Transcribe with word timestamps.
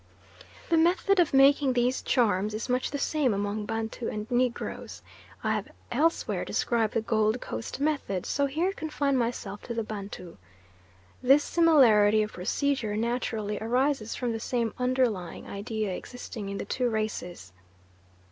The 0.71 0.77
method 0.79 1.19
of 1.19 1.31
making 1.31 1.73
these 1.73 2.01
charms 2.01 2.55
is 2.55 2.67
much 2.67 2.89
the 2.89 2.97
same 2.97 3.35
among 3.35 3.67
Bantu 3.67 4.07
and 4.07 4.25
Negroes: 4.31 5.03
I 5.43 5.51
have 5.53 5.67
elsewhere 5.91 6.43
described 6.43 6.95
the 6.95 7.01
Gold 7.01 7.39
Coast 7.39 7.79
method, 7.79 8.25
so 8.25 8.47
here 8.47 8.71
confine 8.73 9.15
myself 9.15 9.61
to 9.61 9.75
the 9.75 9.83
Bantu. 9.83 10.37
This 11.21 11.43
similarity 11.43 12.23
of 12.23 12.33
procedure 12.33 12.97
naturally 12.97 13.59
arises 13.59 14.15
from 14.15 14.31
the 14.31 14.39
same 14.39 14.73
underlying 14.79 15.45
idea 15.47 15.93
existing 15.93 16.49
in 16.49 16.57
the 16.57 16.65
two 16.65 16.89
races. 16.89 17.53